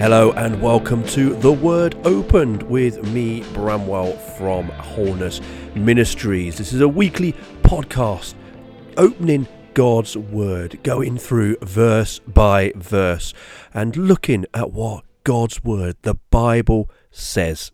[0.00, 5.42] Hello and welcome to The Word Opened with me, Bramwell from Wholeness
[5.74, 6.56] Ministries.
[6.56, 8.32] This is a weekly podcast
[8.96, 13.34] opening God's Word, going through verse by verse
[13.74, 17.70] and looking at what God's Word, the Bible, says.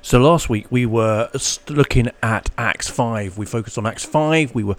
[0.00, 1.28] So last week we were
[1.68, 3.36] looking at Acts 5.
[3.36, 4.54] We focused on Acts 5.
[4.54, 4.76] We were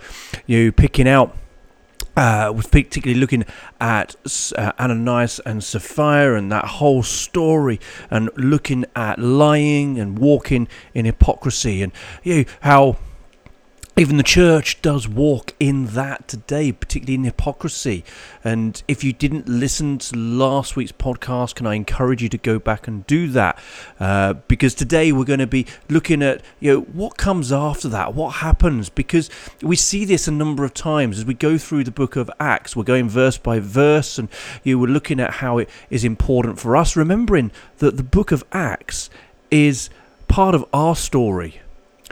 [0.47, 1.37] you know, picking out
[2.15, 3.45] uh, was particularly looking
[3.79, 4.15] at
[4.57, 11.05] uh, Ananias and Sapphira and that whole story, and looking at lying and walking in
[11.05, 11.91] hypocrisy, and
[12.23, 12.97] you know, how
[13.95, 18.03] even the church does walk in that today, particularly in hypocrisy.
[18.43, 22.57] And if you didn't listen to last week's podcast, can I encourage you to go
[22.57, 23.59] back and do that?
[23.99, 28.15] Uh, because today we're going to be looking at you know what comes after that,
[28.15, 29.29] what happens, because
[29.61, 32.75] we see this a number of times as we go through the book of Acts.
[32.75, 34.27] We're going verse by verse, and
[34.63, 38.43] you were looking at how it is important for us, remembering that the book of
[38.51, 39.11] Acts
[39.51, 39.91] is
[40.27, 41.61] part of our story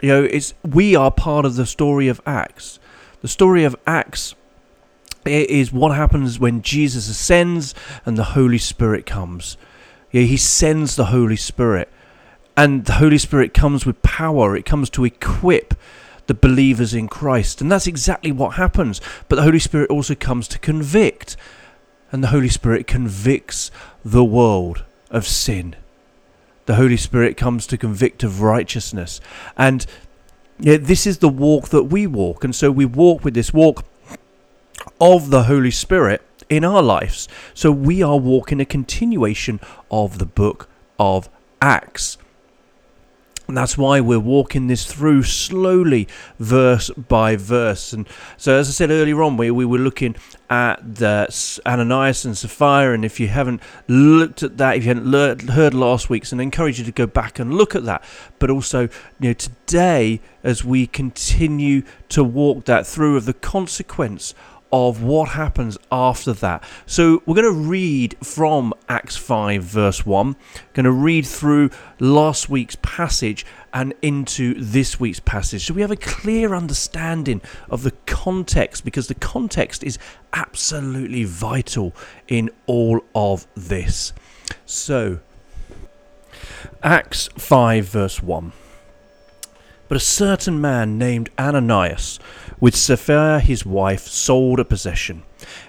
[0.02, 2.80] you know, it's we are part of the story of Acts.
[3.22, 4.34] The story of Acts
[5.24, 7.72] is what happens when Jesus ascends
[8.04, 9.56] and the Holy Spirit comes.
[10.10, 11.88] Yeah, he sends the Holy Spirit.
[12.56, 14.56] And the Holy Spirit comes with power.
[14.56, 15.74] It comes to equip
[16.26, 17.60] the believers in Christ.
[17.60, 19.00] And that's exactly what happens.
[19.28, 21.36] But the Holy Spirit also comes to convict.
[22.10, 23.70] And the Holy Spirit convicts
[24.04, 25.76] the world of sin
[26.72, 29.20] the Holy Spirit comes to convict of righteousness.
[29.58, 29.84] And
[30.58, 32.44] this is the walk that we walk.
[32.44, 33.84] And so we walk with this walk
[34.98, 37.28] of the Holy Spirit in our lives.
[37.52, 39.60] So we are walking a continuation
[39.90, 40.66] of the book
[40.98, 41.28] of
[41.60, 42.16] Acts.
[43.48, 46.06] And that's why we're walking this through slowly,
[46.38, 47.92] verse by verse.
[47.92, 50.14] And so, as I said earlier on, we, we were looking
[50.48, 52.94] at the Ananias and Sapphira.
[52.94, 56.44] And if you haven't looked at that, if you haven't heard last week's, and I
[56.44, 58.04] encourage you to go back and look at that.
[58.38, 58.82] But also,
[59.18, 64.34] you know, today, as we continue to walk that through of the consequence
[64.72, 66.64] of what happens after that.
[66.86, 70.34] So we're going to read from Acts 5, verse 1.
[70.72, 73.44] Going to read through last week's passage
[73.74, 75.66] and into this week's passage.
[75.66, 79.98] So we have a clear understanding of the context because the context is
[80.32, 81.94] absolutely vital
[82.28, 84.12] in all of this.
[84.64, 85.20] So,
[86.82, 88.52] Acts 5, verse 1.
[89.88, 92.18] But a certain man named Ananias,
[92.62, 95.24] with Sapphira his wife, sold a possession,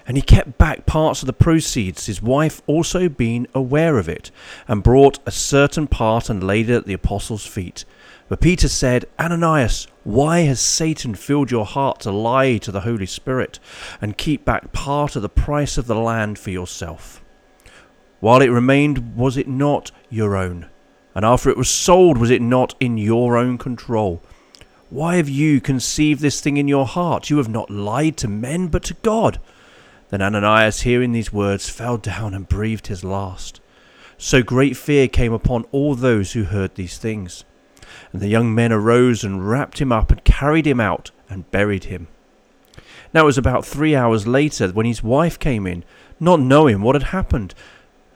[0.06, 4.30] and he kept back parts of the proceeds, his wife also being aware of it,
[4.68, 7.84] and brought a certain part and laid it at the apostles' feet.
[8.28, 13.06] But Peter said, Ananias, why has Satan filled your heart to lie to the Holy
[13.06, 13.58] Spirit,
[14.00, 17.24] and keep back part of the price of the land for yourself?
[18.20, 20.70] While it remained, was it not your own?
[21.16, 24.22] And after it was sold, was it not in your own control?
[24.94, 27.28] Why have you conceived this thing in your heart?
[27.28, 29.40] You have not lied to men, but to God.
[30.10, 33.60] Then Ananias, hearing these words, fell down and breathed his last.
[34.18, 37.42] So great fear came upon all those who heard these things.
[38.12, 41.86] And the young men arose and wrapped him up and carried him out and buried
[41.86, 42.06] him.
[43.12, 45.82] Now it was about three hours later when his wife came in,
[46.20, 47.52] not knowing what had happened.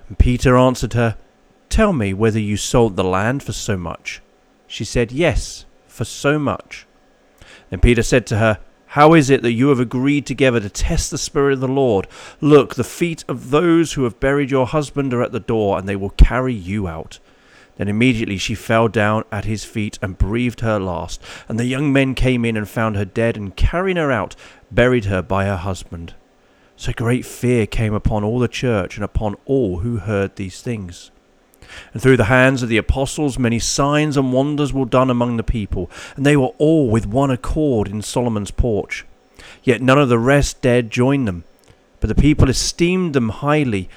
[0.06, 1.16] And Peter answered her,
[1.70, 4.22] Tell me whether you sold the land for so much.
[4.68, 5.64] She said, Yes,
[5.98, 6.86] for so much.
[7.70, 11.10] Then Peter said to her, How is it that you have agreed together to test
[11.10, 12.06] the Spirit of the Lord?
[12.40, 15.88] Look, the feet of those who have buried your husband are at the door, and
[15.88, 17.18] they will carry you out.
[17.76, 21.20] Then immediately she fell down at his feet and breathed her last.
[21.48, 24.36] And the young men came in and found her dead, and carrying her out,
[24.70, 26.14] buried her by her husband.
[26.76, 31.10] So great fear came upon all the church and upon all who heard these things.
[31.92, 35.42] And through the hands of the apostles many signs and wonders were done among the
[35.42, 39.04] people, and they were all with one accord in Solomon's porch.
[39.62, 41.44] Yet none of the rest dared join them,
[42.00, 43.88] but the people esteemed them highly,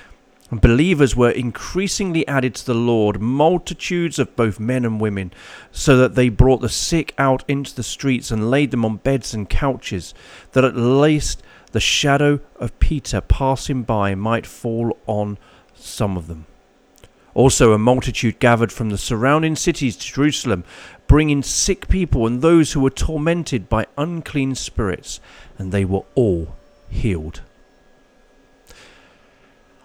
[0.50, 5.32] and believers were increasingly added to the Lord, multitudes of both men and women,
[5.72, 9.34] so that they brought the sick out into the streets and laid them on beds
[9.34, 10.14] and couches,
[10.52, 11.42] that at least
[11.72, 15.38] the shadow of Peter passing by might fall on
[15.74, 16.46] some of them.
[17.34, 20.64] Also, a multitude gathered from the surrounding cities to Jerusalem,
[21.08, 25.20] bringing sick people and those who were tormented by unclean spirits,
[25.58, 26.56] and they were all
[26.90, 27.42] healed.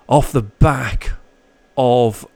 [0.08, 1.12] Off the back
[1.76, 2.26] of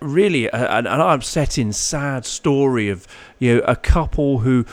[0.00, 3.06] really an, upsetting, sad story of
[3.38, 4.64] you know a couple who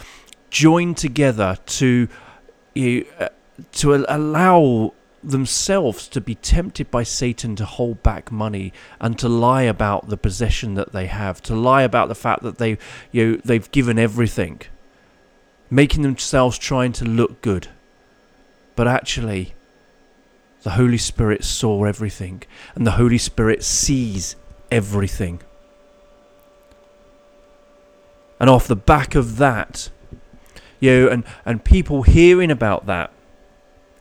[0.49, 2.07] joined together to
[2.73, 3.29] you know,
[3.71, 9.63] to allow themselves to be tempted by Satan to hold back money and to lie
[9.63, 12.77] about the possession that they have, to lie about the fact that they,
[13.11, 14.61] you know, they've given everything,
[15.69, 17.69] making themselves trying to look good.
[18.75, 19.53] But actually,
[20.63, 22.43] the Holy Spirit saw everything,
[22.75, 24.35] and the Holy Spirit sees
[24.71, 25.41] everything.
[28.39, 29.89] And off the back of that,
[30.79, 33.12] you know, and, and people hearing about that,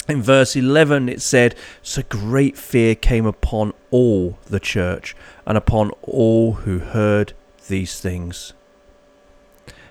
[0.08, 5.14] in verse 11 it said, So great fear came upon all the church
[5.46, 7.32] and upon all who heard
[7.68, 8.52] these things.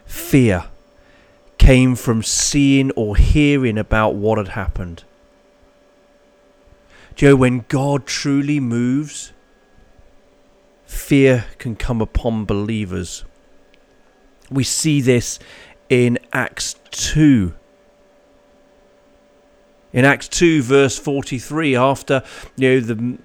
[0.06, 0.66] Fear
[1.58, 5.04] came from seeing or hearing about what had happened.
[7.16, 9.31] Joe, when God truly moves,
[10.86, 13.24] fear can come upon believers.
[14.50, 15.40] We see this
[15.90, 17.54] in Acts 2
[19.94, 22.24] in Acts 2, verse 43, after
[22.56, 23.18] you know the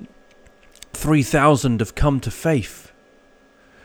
[0.93, 2.91] 3,000 have come to faith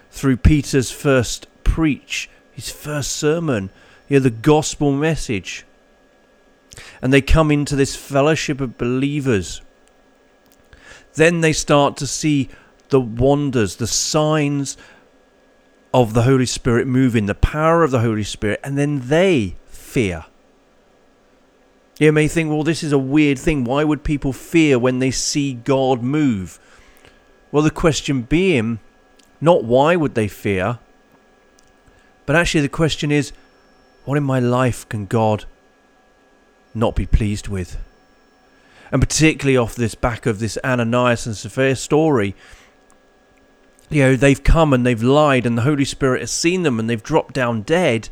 [0.09, 3.69] through Peter's first preach, his first sermon,
[4.07, 5.65] you know, the gospel message.
[7.01, 9.61] And they come into this fellowship of believers.
[11.13, 12.49] Then they start to see
[12.89, 14.77] the wonders, the signs
[15.93, 20.25] of the Holy Spirit moving, the power of the Holy Spirit, and then they fear.
[22.01, 23.63] You may think, well, this is a weird thing.
[23.63, 26.59] Why would people fear when they see God move?
[27.51, 28.79] Well, the question being,
[29.39, 30.79] not why would they fear,
[32.25, 33.33] but actually the question is,
[34.05, 35.45] what in my life can God
[36.73, 37.77] not be pleased with?
[38.91, 42.33] And particularly off this back of this Ananias and Sapphira story,
[43.91, 46.89] you know, they've come and they've lied, and the Holy Spirit has seen them and
[46.89, 48.09] they've dropped down dead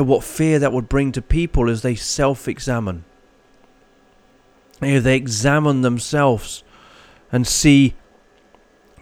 [0.00, 3.04] know, what fear that would bring to people as they self examine.
[4.82, 6.64] You know, they examine themselves
[7.30, 7.94] and see,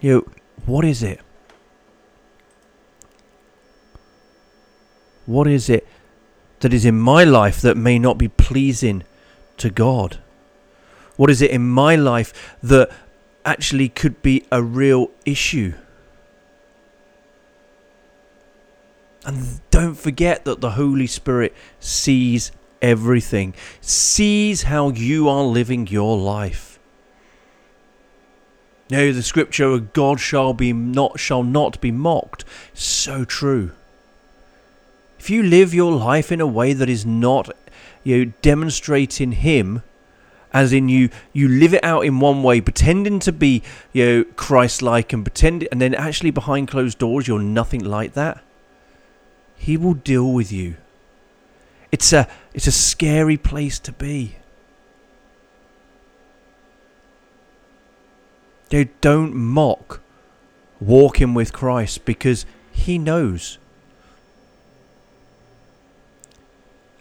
[0.01, 0.27] you know,
[0.65, 1.19] what is it?
[5.25, 5.87] What is it
[6.59, 9.03] that is in my life that may not be pleasing
[9.57, 10.19] to God?
[11.15, 12.89] What is it in my life that
[13.45, 15.73] actually could be a real issue?
[19.25, 26.17] And don't forget that the Holy Spirit sees everything, sees how you are living your
[26.17, 26.77] life.
[28.89, 32.43] No, the scripture of God shall be not shall not be mocked.
[32.73, 33.71] So true.
[35.17, 37.49] If you live your life in a way that is not
[38.03, 39.83] you know, demonstrating him
[40.51, 44.23] as in you you live it out in one way pretending to be you know
[44.35, 48.43] christ like and pretend and then actually behind closed doors you're nothing like that
[49.63, 50.75] he will deal with you.
[51.89, 54.35] It's a, it's a scary place to be.
[58.67, 60.01] Dude, don't mock
[60.81, 63.57] walking with Christ because He knows.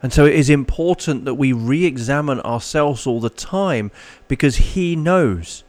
[0.00, 3.90] And so it is important that we re examine ourselves all the time
[4.28, 5.64] because He knows.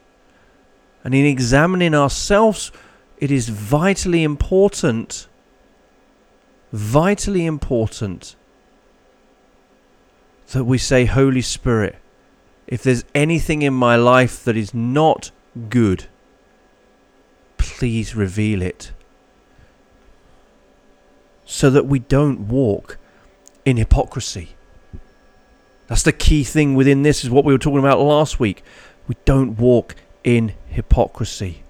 [1.02, 2.70] And in examining ourselves,
[3.18, 5.26] it is vitally important
[6.74, 8.34] vitally important
[10.50, 11.96] that we say, Holy Spirit,
[12.66, 15.30] if there's anything in my life that is not
[15.68, 16.06] good,
[17.58, 18.90] please reveal it.
[21.44, 22.98] So that we don't walk
[23.64, 24.56] in hypocrisy.
[25.86, 28.64] That's the key thing within this, is what we were talking about last week.
[29.06, 31.62] We don't walk in hypocrisy.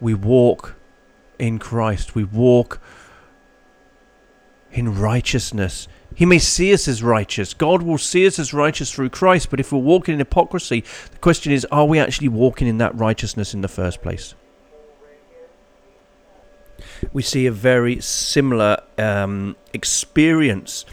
[0.00, 0.74] We walk
[1.38, 2.14] in Christ.
[2.14, 2.80] We walk
[4.72, 5.88] in righteousness.
[6.14, 7.54] He may see us as righteous.
[7.54, 9.50] God will see us as righteous through Christ.
[9.50, 12.94] But if we're walking in hypocrisy, the question is are we actually walking in that
[12.94, 14.34] righteousness in the first place?
[17.12, 20.84] We see a very similar um, experience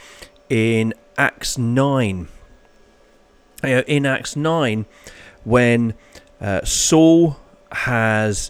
[0.50, 2.28] in Acts 9.
[3.62, 4.86] Uh, in Acts 9,
[5.44, 5.94] when
[6.40, 7.38] uh, Saul
[7.72, 8.50] has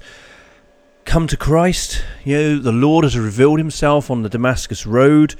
[1.10, 2.04] come to Christ.
[2.24, 5.34] You know, the Lord has revealed himself on the Damascus Road.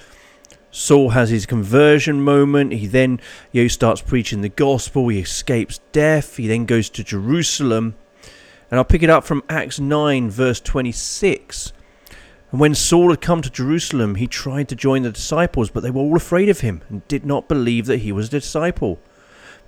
[0.72, 2.74] Saul has his conversion moment.
[2.74, 3.22] He then
[3.52, 5.10] you know, starts preaching the gospel.
[5.10, 6.38] He escapes death.
[6.38, 7.94] He then goes to Jerusalem.
[8.72, 11.72] And I'll pick it up from Acts 9, verse 26.
[12.50, 15.92] And when Saul had come to Jerusalem, he tried to join the disciples, but they
[15.92, 19.00] were all afraid of him and did not believe that he was a disciple.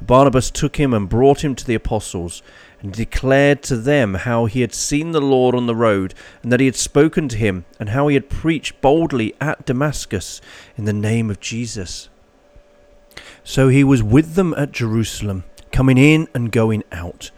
[0.01, 2.41] Barnabas took him and brought him to the apostles
[2.81, 6.59] and declared to them how he had seen the Lord on the road, and that
[6.59, 10.41] he had spoken to him, and how he had preached boldly at Damascus
[10.75, 12.09] in the name of Jesus.
[13.43, 17.31] So he was with them at Jerusalem, coming in and going out.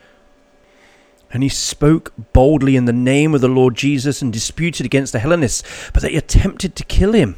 [1.32, 5.20] And he spoke boldly in the name of the Lord Jesus and disputed against the
[5.20, 7.38] Hellenists, but they attempted to kill him.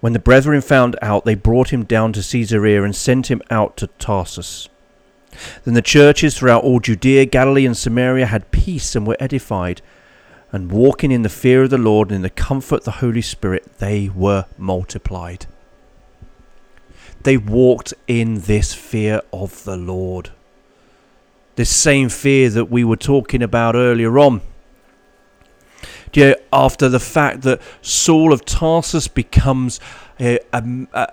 [0.00, 3.76] When the brethren found out, they brought him down to Caesarea and sent him out
[3.78, 4.68] to Tarsus.
[5.64, 9.82] Then the churches throughout all Judea, Galilee, and Samaria had peace and were edified.
[10.52, 13.22] And walking in the fear of the Lord and in the comfort of the Holy
[13.22, 15.46] Spirit, they were multiplied.
[17.22, 20.30] They walked in this fear of the Lord
[21.56, 24.40] this same fear that we were talking about earlier on.
[26.12, 29.80] You know, after the fact that Saul of Tarsus becomes
[30.20, 31.06] uh, um, uh,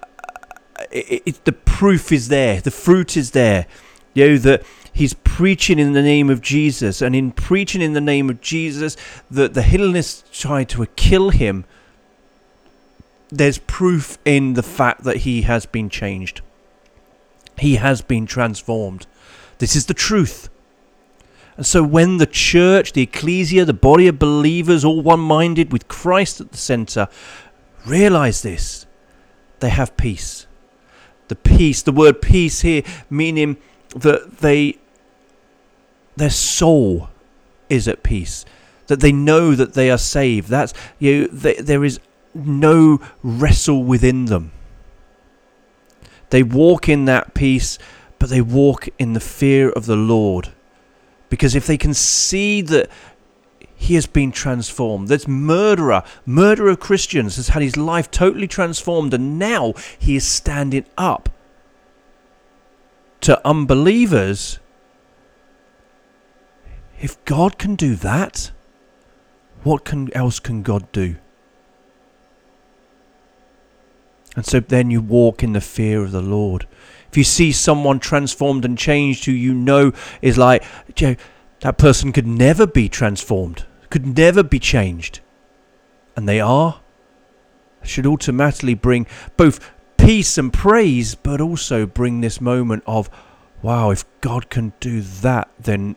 [0.92, 3.66] it, it, the proof is there, the fruit is there.
[4.14, 4.64] You know that
[4.94, 8.98] he's preaching in the name of Jesus, and in preaching in the name of Jesus,
[9.30, 11.66] that the Hellenists tried to kill him.
[13.30, 16.42] There's proof in the fact that he has been changed.
[17.58, 19.08] He has been transformed.
[19.60, 20.50] This is the truth.
[21.56, 25.88] And so, when the church, the ecclesia, the body of believers, all one minded with
[25.88, 27.08] Christ at the centre,
[27.86, 28.86] realize this,
[29.60, 30.48] they have peace.
[31.28, 33.58] The peace, the word peace here, meaning
[33.96, 34.78] that they,
[36.16, 37.10] their soul
[37.70, 38.46] is at peace,
[38.88, 40.50] that they know that they are saved.
[40.50, 41.22] That's you.
[41.22, 42.00] Know, they, there is
[42.34, 44.52] no wrestle within them.
[46.30, 47.78] They walk in that peace
[48.22, 50.50] but they walk in the fear of the Lord.
[51.30, 52.88] Because if they can see that
[53.76, 59.16] he has been transformed, this murderer, murderer of Christians, has had his life totally transformed,
[59.16, 61.30] and now he is standing up
[63.22, 64.60] to unbelievers.
[67.00, 68.52] If God can do that,
[69.64, 71.16] what can, else can God do?
[74.36, 76.68] And so then you walk in the fear of the Lord.
[77.10, 80.64] If you see someone transformed and changed who you know is like,
[80.96, 81.16] you know,
[81.60, 85.20] that person could never be transformed, could never be changed,
[86.16, 86.80] and they are,
[87.84, 89.06] should automatically bring
[89.38, 89.60] both
[90.12, 93.10] peace and praise, but also bring this moment of,
[93.62, 95.96] wow, if God can do that, then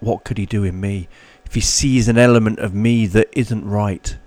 [0.00, 1.08] what could He do in me?
[1.46, 4.18] If He sees an element of me that isn't right,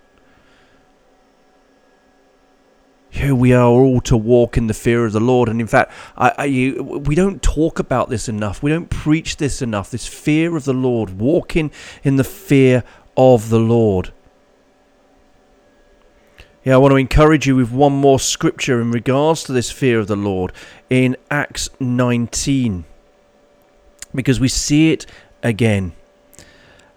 [3.12, 5.50] here we are all to walk in the fear of the Lord.
[5.50, 8.63] And in fact, I, I, you, we don't talk about this enough.
[8.63, 9.91] We don't preach this enough.
[9.91, 11.69] This fear of the Lord, walking
[12.03, 12.83] in the fear
[13.15, 14.12] of the Lord.
[16.65, 20.00] Yeah, I want to encourage you with one more scripture in regards to this fear
[20.00, 20.51] of the Lord
[20.89, 22.86] in Acts 19,
[24.15, 25.05] because we see it
[25.43, 25.93] again.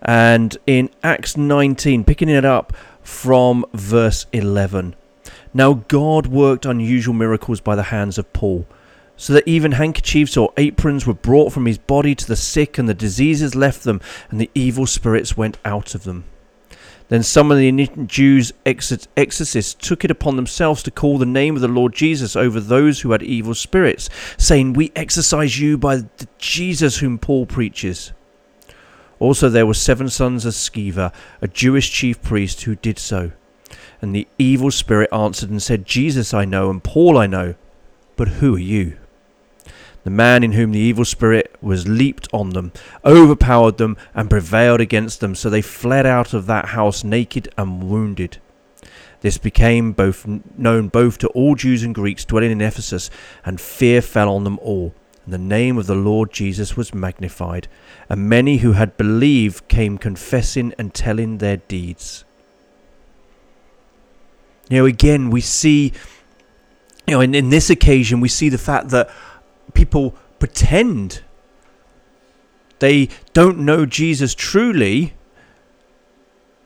[0.00, 2.72] And in Acts 19, picking it up
[3.02, 4.96] from verse 11.
[5.52, 8.66] Now God worked unusual miracles by the hands of Paul,
[9.18, 12.88] so that even handkerchiefs or aprons were brought from his body to the sick, and
[12.88, 16.24] the diseases left them, and the evil spirits went out of them.
[17.08, 21.62] Then some of the Jews' exorcists took it upon themselves to call the name of
[21.62, 26.28] the Lord Jesus over those who had evil spirits, saying, We exorcise you by the
[26.38, 28.12] Jesus whom Paul preaches.
[29.18, 33.32] Also, there were seven sons of Sceva, a Jewish chief priest, who did so.
[34.00, 37.54] And the evil spirit answered and said, Jesus I know, and Paul I know,
[38.16, 38.96] but who are you?
[40.04, 42.72] The man in whom the evil spirit was leaped on them,
[43.04, 47.82] overpowered them, and prevailed against them, so they fled out of that house naked and
[47.82, 48.38] wounded.
[49.20, 50.26] This became both
[50.56, 53.10] known both to all Jews and Greeks dwelling in Ephesus,
[53.44, 54.94] and fear fell on them all.
[55.24, 57.68] And the name of the Lord Jesus was magnified,
[58.08, 62.24] and many who had believed came confessing and telling their deeds.
[64.70, 65.92] Know, again, we see,
[67.06, 69.10] you know, in, in this occasion, we see the fact that
[69.78, 71.22] people pretend
[72.80, 75.14] they don't know Jesus truly.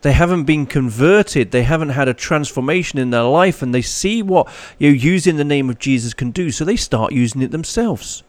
[0.01, 1.51] They haven't been converted.
[1.51, 4.47] They haven't had a transformation in their life, and they see what
[4.79, 6.49] you know, using the name of Jesus can do.
[6.49, 8.23] So they start using it themselves.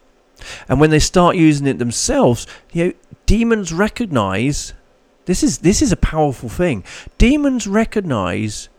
[0.69, 2.93] And when they start using it themselves, you know,
[3.25, 4.73] demons recognize
[5.25, 6.83] this is this is a powerful thing.
[7.17, 8.69] Demons recognize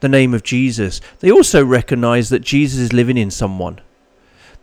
[0.00, 3.80] the name of Jesus, they also recognize that Jesus is living in someone.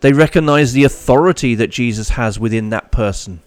[0.01, 3.41] They recognize the authority that Jesus has within that person.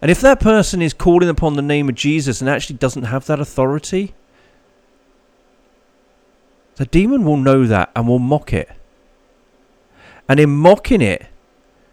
[0.00, 3.26] And if that person is calling upon the name of Jesus and actually doesn't have
[3.26, 4.14] that authority,
[6.76, 8.70] the demon will know that and will mock it.
[10.28, 11.26] And in mocking it,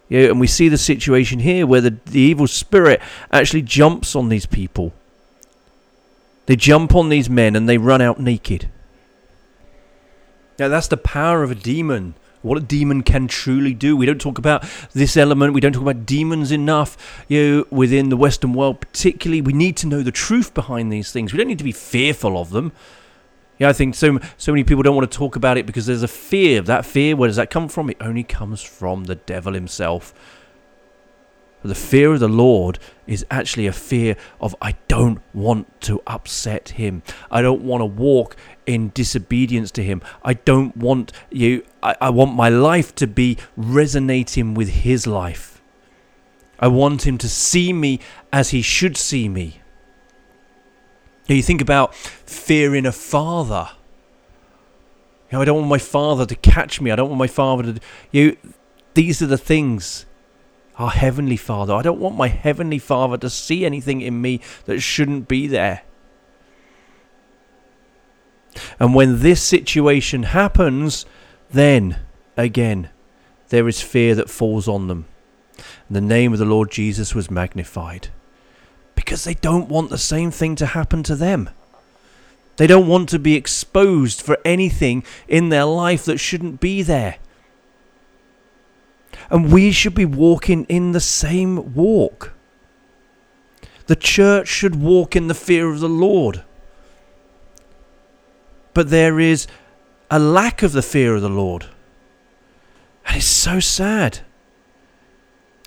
[0.08, 3.00] you know, and we see the situation here where the, the evil spirit
[3.32, 4.94] actually jumps on these people
[6.50, 8.72] they jump on these men and they run out naked.
[10.58, 13.98] Now, that's the power of a demon what a demon can truly do.
[13.98, 15.54] We don't talk about this element.
[15.54, 18.80] We don't talk about demons enough, you know, within the Western world.
[18.80, 21.34] Particularly, we need to know the truth behind these things.
[21.34, 22.72] We don't need to be fearful of them.
[23.58, 24.20] Yeah, I think so.
[24.38, 26.62] So many people don't want to talk about it because there's a fear.
[26.62, 27.90] That fear, where does that come from?
[27.90, 30.14] It only comes from the devil himself.
[31.62, 36.70] The fear of the Lord is actually a fear of I don't want to upset
[36.70, 37.04] him.
[37.30, 38.38] I don't want to walk
[38.70, 40.02] in disobedience to him.
[40.24, 45.62] I don't want you I, I want my life to be resonating with his life.
[46.60, 48.00] I want him to see me
[48.32, 49.62] as he should see me.
[51.28, 53.70] Now you think about fearing a father.
[55.32, 56.92] You know, I don't want my father to catch me.
[56.92, 57.80] I don't want my father to
[58.12, 58.38] you
[58.94, 60.06] these are the things
[60.76, 61.74] our Heavenly Father.
[61.74, 65.82] I don't want my Heavenly Father to see anything in me that shouldn't be there.
[68.80, 71.06] And when this situation happens,
[71.52, 72.00] then
[72.38, 72.90] again,
[73.50, 75.06] there is fear that falls on them.
[75.88, 78.10] And the name of the Lord Jesus was magnified
[78.96, 81.50] because they don't want the same thing to happen to them.
[82.58, 87.18] They don't want to be exposed for anything in their life that shouldn't be there.
[89.30, 92.34] And we should be walking in the same walk.
[93.88, 96.44] The church should walk in the fear of the Lord.
[98.74, 99.48] But there is
[100.12, 101.66] a lack of the fear of the Lord.
[103.06, 104.20] And it's so sad.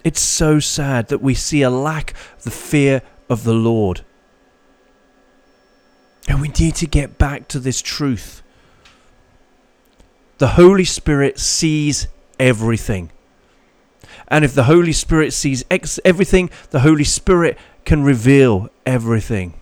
[0.05, 4.05] It's so sad that we see a lack of the fear of the Lord.
[6.29, 8.43] And we need to get back to this truth.
[10.38, 13.11] The Holy Spirit sees everything.
[14.29, 19.55] And if the Holy Spirit sees ex- everything, the Holy Spirit can reveal everything.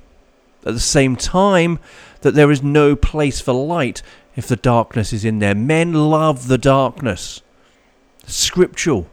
[0.64, 1.78] At the same time,
[2.20, 4.02] that there is no place for light
[4.36, 5.54] if the darkness is in there.
[5.54, 7.42] Men love the darkness.
[8.26, 9.08] Scriptural.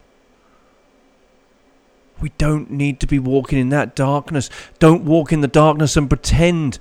[2.20, 4.50] We don't need to be walking in that darkness.
[4.80, 6.80] Don't walk in the darkness and pretend.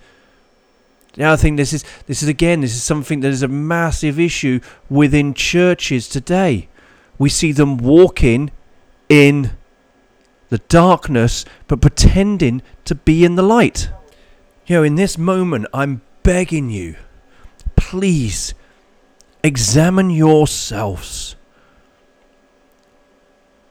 [1.17, 4.19] Now I think this is this is again this is something that is a massive
[4.19, 6.69] issue within churches today.
[7.19, 8.51] We see them walking
[9.09, 9.57] in
[10.49, 13.91] the darkness, but pretending to be in the light.
[14.67, 16.97] You know, in this moment, I'm begging you,
[17.77, 18.53] please
[19.45, 21.37] examine yourselves.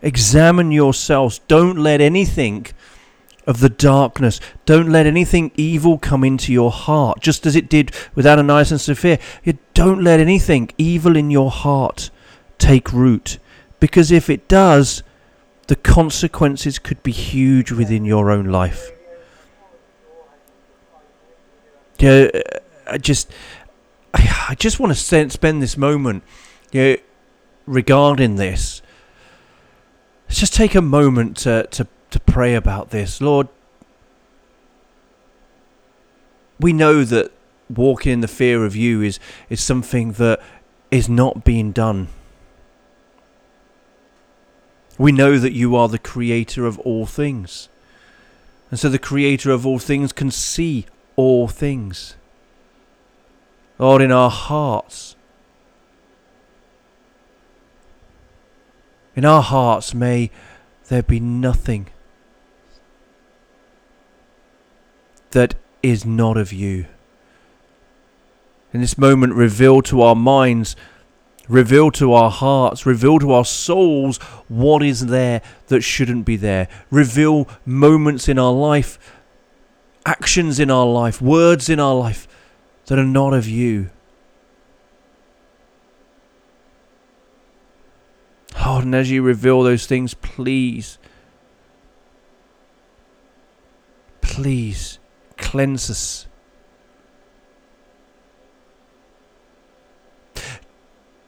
[0.02, 1.40] Examine yourselves.
[1.48, 2.68] Don't let anything
[3.46, 7.92] of the darkness, don't let anything evil come into your heart, just as it did
[8.16, 9.20] with Ananias and Sapphira.
[9.44, 12.10] You don't let anything evil in your heart
[12.58, 13.38] take root,
[13.80, 15.04] because if it does,
[15.68, 18.90] the consequences could be huge within your own life.
[22.00, 22.40] Yeah, uh,
[22.88, 23.32] I just,
[24.14, 26.24] I just want to spend this moment,
[26.74, 26.96] know,
[27.66, 28.82] regarding this.
[30.28, 33.22] Let's just take a moment to, to, to pray about this.
[33.22, 33.48] Lord,
[36.60, 37.32] we know that
[37.70, 40.42] walking in the fear of you is, is something that
[40.92, 42.08] is not being done
[44.98, 47.70] we know that you are the creator of all things.
[48.72, 52.16] And so the creator of all things can see all things.
[53.78, 55.16] Lord, in our hearts,
[59.16, 60.32] in our hearts may
[60.88, 61.88] there be nothing
[65.32, 66.86] that is not of you.
[68.74, 70.76] In this moment, reveal to our minds
[71.48, 76.68] Reveal to our hearts, reveal to our souls what is there that shouldn't be there.
[76.90, 78.98] Reveal moments in our life,
[80.06, 82.28] actions in our life, words in our life
[82.86, 83.90] that are not of you.
[88.66, 90.98] Oh, and as you reveal those things, please,
[94.22, 95.00] please
[95.38, 96.28] cleanse us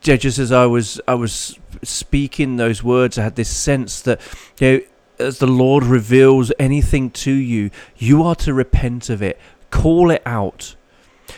[0.08, 4.22] yeah, just as I was I was speaking those words, I had this sense that
[4.60, 4.80] you know,
[5.20, 9.40] as the Lord reveals anything to you, you are to repent of it,
[9.72, 10.76] call it out.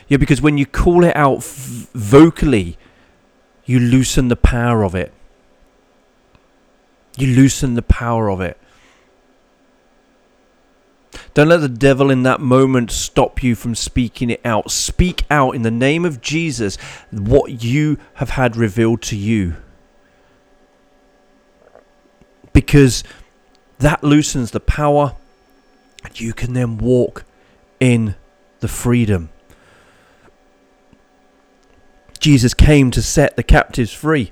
[0.07, 2.77] Yeah, because when you call it out vocally,
[3.65, 5.13] you loosen the power of it.
[7.17, 8.57] You loosen the power of it.
[11.33, 14.71] Don't let the devil in that moment stop you from speaking it out.
[14.71, 16.77] Speak out in the name of Jesus
[17.11, 19.55] what you have had revealed to you.
[22.51, 23.03] Because
[23.79, 25.15] that loosens the power,
[26.03, 27.25] and you can then walk
[27.79, 28.15] in
[28.59, 29.29] the freedom.
[32.19, 34.31] Jesus came to set the captives free.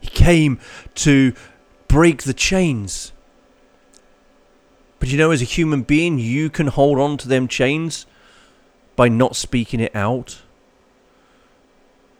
[0.00, 0.58] He came
[0.96, 1.32] to
[1.88, 3.12] break the chains.
[4.98, 8.06] But you know, as a human being, you can hold on to them chains
[8.96, 10.42] by not speaking it out.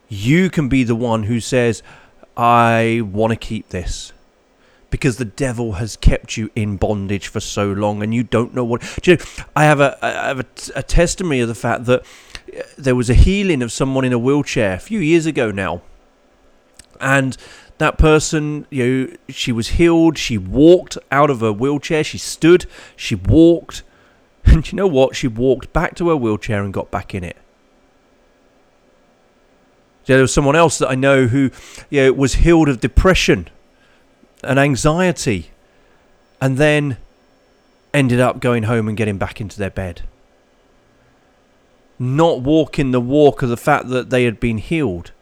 [0.08, 1.82] You can be the one who says,
[2.36, 4.12] I want to keep this
[4.96, 8.64] because the devil has kept you in bondage for so long and you don't know
[8.64, 8.80] what.
[9.02, 12.00] Do you know, I have a I have a, a testimony of the fact that
[12.00, 15.82] uh, there was a healing of someone in a wheelchair a few years ago now,
[16.98, 17.36] and
[17.76, 20.16] that person, you know, she was healed.
[20.16, 22.02] She walked out of her wheelchair.
[22.02, 22.64] She stood.
[22.96, 23.82] She walked,
[24.46, 25.14] and you know what?
[25.14, 27.36] She walked back to her wheelchair and got back in it.
[30.06, 31.50] There was someone else that I know who
[31.90, 33.50] you know, was healed of depression
[34.46, 35.50] and anxiety
[36.40, 36.96] and then
[37.92, 40.02] ended up going home and getting back into their bed.
[41.98, 45.12] Not walking the walk of the fact that they had been healed.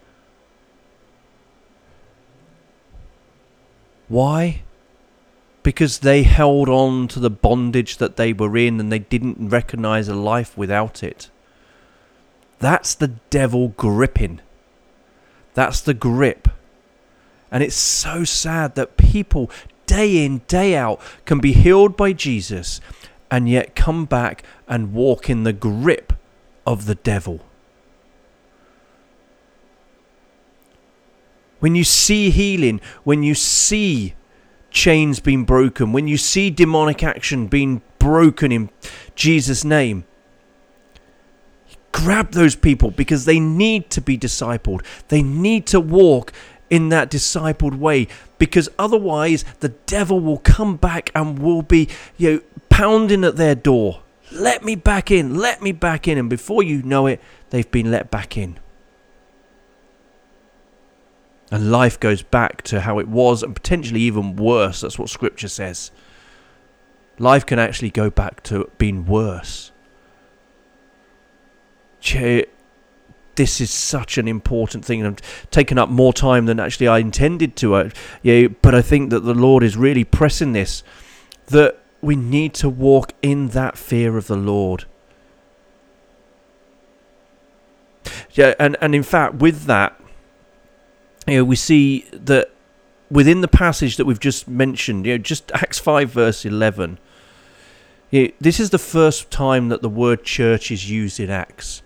[4.08, 4.62] Why?
[5.62, 10.08] Because they held on to the bondage that they were in and they didn't recognize
[10.08, 11.30] a life without it.
[12.58, 14.40] That's the devil gripping.
[15.54, 16.48] That's the grip.
[17.50, 19.48] And it's so sad that people,
[19.86, 22.80] day in, day out, can be healed by Jesus
[23.30, 26.14] and yet come back and walk in the grip
[26.66, 27.38] of the devil.
[31.60, 34.14] When you see healing, when you see
[34.72, 38.70] chains being broken, when you see demonic action being broken in
[39.14, 40.04] Jesus' name,
[41.92, 44.84] grab those people because they need to be discipled.
[45.06, 46.32] They need to walk
[46.70, 52.32] in that discipled way because otherwise the devil will come back and will be you
[52.32, 54.02] know pounding at their door.
[54.32, 56.18] Let me back in let me back in.
[56.18, 58.58] And before you know it they've been let back in.
[61.50, 64.80] And life goes back to how it was and potentially even worse.
[64.80, 65.90] That's what scripture says.
[67.18, 69.70] Life can actually go back to being worse
[73.36, 75.02] this is such an important thing.
[75.02, 77.74] and I've taken up more time than actually I intended to.
[77.74, 77.90] Uh,
[78.22, 80.82] yeah, but I think that the Lord is really pressing this
[81.46, 84.84] that we need to walk in that fear of the Lord.
[88.32, 89.98] Yeah, and, and in fact, with that,
[91.26, 92.50] you know, we see that
[93.10, 96.98] within the passage that we've just mentioned, you know, just Acts 5, verse 11,
[98.10, 101.82] you know, this is the first time that the word church is used in Acts.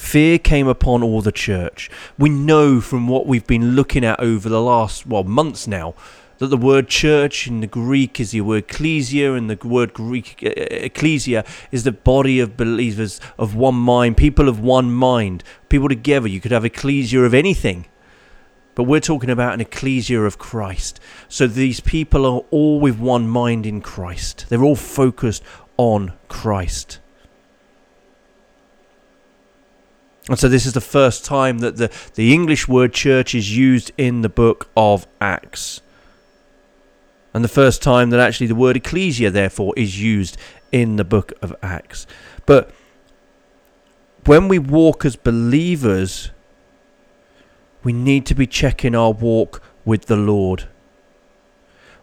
[0.00, 1.88] Fear came upon all the church.
[2.18, 5.94] We know from what we've been looking at over the last, well, months now,
[6.38, 10.42] that the word church in the Greek is the word ecclesia, and the word Greek
[10.42, 15.44] uh, uh, ecclesia is the body of believers of one mind, people of one mind,
[15.68, 16.26] people together.
[16.26, 17.86] You could have ecclesia of anything,
[18.74, 20.98] but we're talking about an ecclesia of Christ.
[21.28, 25.44] So these people are all with one mind in Christ, they're all focused
[25.76, 27.00] on Christ.
[30.30, 33.90] And so this is the first time that the, the English word church is used
[33.98, 35.80] in the book of Acts.
[37.34, 40.36] And the first time that actually the word ecclesia, therefore, is used
[40.70, 42.06] in the book of Acts.
[42.46, 42.70] But
[44.24, 46.30] when we walk as believers,
[47.82, 50.68] we need to be checking our walk with the Lord.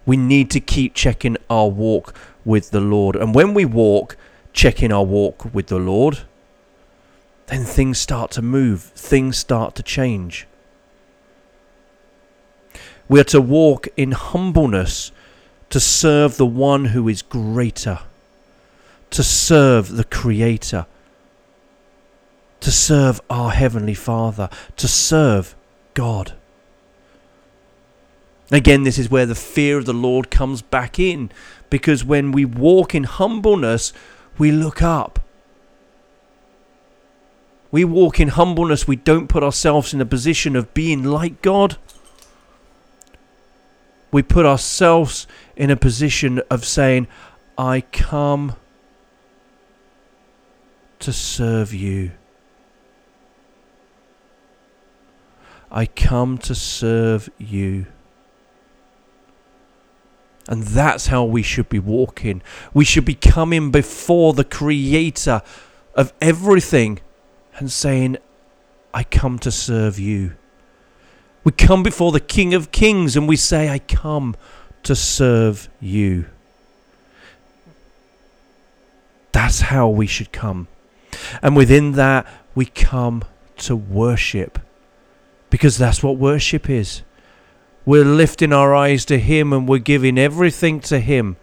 [0.06, 2.14] We need to keep checking our walk
[2.44, 3.16] with the Lord.
[3.16, 4.18] And when we walk,
[4.52, 6.24] checking our walk with the Lord,
[7.48, 10.48] then things start to move, things start to change.
[13.10, 15.12] We are to walk in humbleness
[15.70, 18.00] to serve the one who is greater,
[19.12, 20.86] to serve the Creator,
[22.60, 25.56] to serve our Heavenly Father, to serve
[25.94, 26.34] God.
[28.52, 31.32] Again, this is where the fear of the Lord comes back in,
[31.70, 33.94] because when we walk in humbleness,
[34.38, 35.20] we look up
[37.72, 38.88] we walk in humbleness.
[38.88, 41.78] We don't put ourselves in a position of being like God.
[44.12, 47.08] We put ourselves in a position of saying,
[47.58, 48.56] I come
[51.00, 52.12] to serve you.
[55.70, 57.88] I come to serve you.
[60.48, 62.42] And that's how we should be walking.
[62.74, 65.42] We should be coming before the Creator
[65.94, 67.00] of everything
[67.58, 68.18] and saying,
[68.94, 70.34] I come to serve you.
[71.44, 74.36] We come before the King of Kings and we say, I come
[74.84, 76.26] to serve you.
[79.32, 80.68] That's how we should come.
[81.42, 83.24] And within that, we come
[83.58, 84.60] to worship.
[85.50, 87.04] Because that's what worship is.
[87.86, 91.38] we're lifting our eyes to Him and we're giving everything to Him.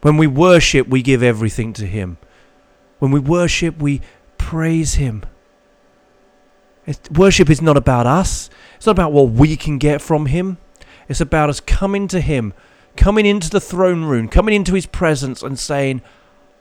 [0.00, 2.16] When we worship, we give everything to Him.
[2.98, 4.00] When we worship, we
[4.44, 5.24] praise Him.
[7.10, 10.58] Worship is not about us, it's not about what we can get from Him.
[11.08, 12.52] It's about us coming to Him,
[12.94, 16.02] coming into the throne room, coming into His presence and saying,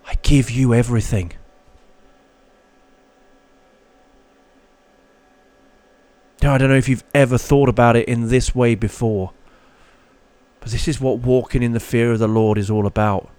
[0.08, 1.34] I give you everything.
[6.42, 9.34] Now, I don't know if you've ever thought about it in this way before,
[10.62, 13.30] but this is what walking in the fear of the Lord is all about.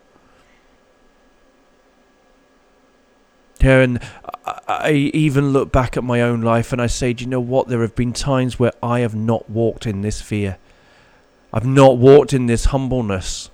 [3.61, 4.01] Yeah, and
[4.69, 7.69] I even look back at my own life and I say, do you know what?
[7.69, 10.59] There have been times where I have not walked in this fear.
[11.53, 13.49] I've not walked in this humbleness.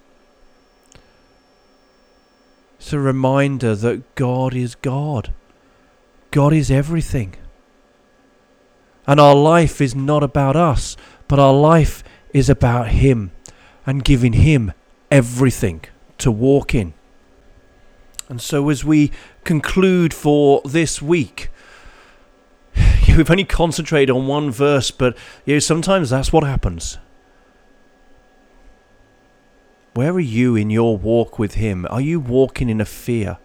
[2.79, 5.33] It's a reminder that God is God.
[6.31, 7.35] God is everything.
[9.07, 10.97] And our life is not about us,
[11.29, 13.33] but our life is about Him
[13.85, 14.73] and giving Him
[15.11, 15.83] everything
[16.19, 16.95] to walk in.
[18.31, 19.11] And so, as we
[19.43, 21.51] conclude for this week,
[23.09, 26.99] we've only concentrated on one verse, but you know, sometimes that's what happens.
[29.95, 31.89] Where are you in your walk with Him?
[31.91, 33.39] Are you walking in a fear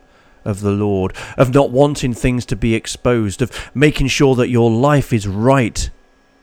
[0.46, 4.70] of the Lord, of not wanting things to be exposed, of making sure that your
[4.70, 5.90] life is right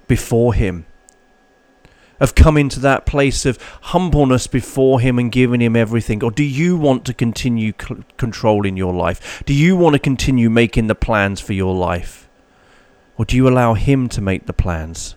[0.09, 0.85] before Him?
[2.23, 6.23] Of coming to that place of humbleness before Him and giving Him everything?
[6.23, 9.43] Or do you want to continue c- controlling your life?
[9.45, 12.29] Do you want to continue making the plans for your life?
[13.19, 15.17] Or do you allow Him to make the plans?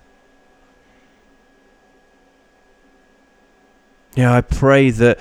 [4.15, 5.19] Yeah, I pray that.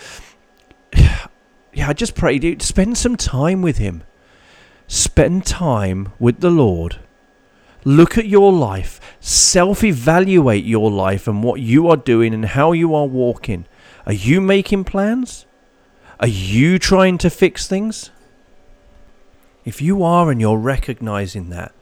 [1.76, 4.04] Yeah, I just pray, dude, spend some time with Him.
[4.86, 7.00] Spend time with the Lord.
[7.84, 9.00] Look at your life.
[9.20, 13.66] Self evaluate your life and what you are doing and how you are walking.
[14.06, 15.46] Are you making plans?
[16.18, 18.10] Are you trying to fix things?
[19.64, 21.72] If you are and you're recognizing that,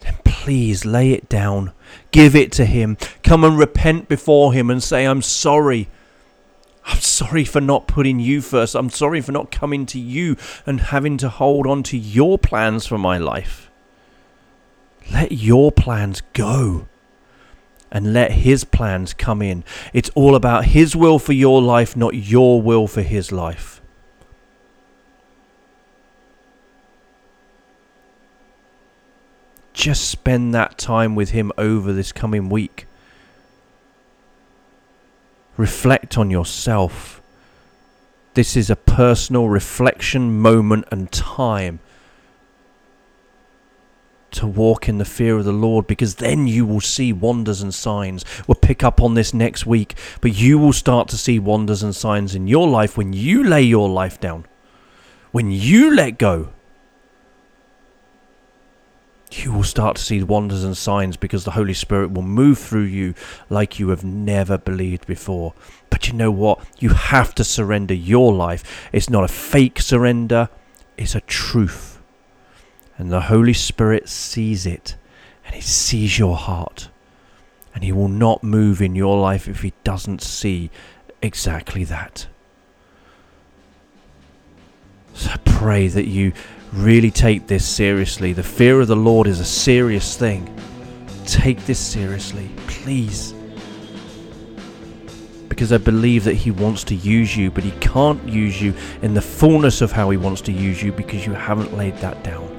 [0.00, 1.72] then please lay it down.
[2.10, 2.96] Give it to Him.
[3.22, 5.88] Come and repent before Him and say, I'm sorry.
[6.86, 8.74] I'm sorry for not putting you first.
[8.74, 12.86] I'm sorry for not coming to you and having to hold on to your plans
[12.86, 13.70] for my life.
[15.12, 16.86] Let your plans go
[17.90, 19.62] and let His plans come in.
[19.92, 23.80] It's all about His will for your life, not your will for His life.
[29.72, 32.86] Just spend that time with Him over this coming week.
[35.56, 37.20] Reflect on yourself.
[38.34, 41.78] This is a personal reflection moment and time
[44.34, 47.74] to walk in the fear of the Lord because then you will see wonders and
[47.74, 48.24] signs.
[48.46, 51.94] We'll pick up on this next week, but you will start to see wonders and
[51.94, 54.46] signs in your life when you lay your life down,
[55.32, 56.50] when you let go
[59.42, 62.82] you will start to see wonders and signs because the Holy Spirit will move through
[62.82, 63.14] you
[63.50, 65.54] like you have never believed before.
[65.90, 66.60] But you know what?
[66.78, 68.88] You have to surrender your life.
[68.92, 70.48] It's not a fake surrender,
[70.96, 71.93] it's a truth.
[72.96, 74.96] And the Holy Spirit sees it
[75.46, 76.88] and He sees your heart.
[77.74, 80.70] And He will not move in your life if He doesn't see
[81.22, 82.26] exactly that.
[85.14, 86.32] So I pray that you
[86.72, 88.32] really take this seriously.
[88.32, 90.52] The fear of the Lord is a serious thing.
[91.24, 93.32] Take this seriously, please.
[95.48, 99.14] Because I believe that He wants to use you, but He can't use you in
[99.14, 102.53] the fullness of how He wants to use you because you haven't laid that down.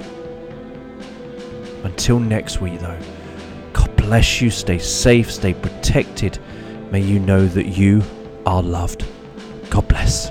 [1.86, 2.98] Until next week, though,
[3.72, 4.50] God bless you.
[4.50, 6.40] Stay safe, stay protected.
[6.90, 8.02] May you know that you
[8.44, 9.04] are loved.
[9.70, 10.28] God bless.